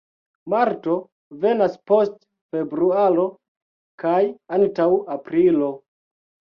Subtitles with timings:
[0.53, 0.95] Marto
[1.43, 2.17] venas post
[2.57, 3.29] februaro
[4.07, 4.19] kaj
[4.61, 5.75] antaŭ aprilo.